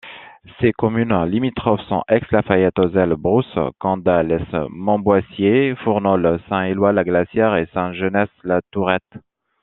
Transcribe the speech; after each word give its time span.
Ses 0.59 0.73
communes 0.73 1.13
limitrophes 1.25 1.83
sont 1.87 2.03
Aix-la-Fayette, 2.09 2.79
Auzelles, 2.79 3.13
Brousse, 3.13 3.59
Condat-lès-Montboissier, 3.77 5.75
Fournols, 5.75 6.39
Saint-Éloy-la-Glacière 6.49 7.55
et 7.57 7.67
Saint-Genès-la-Tourette. 7.71 9.19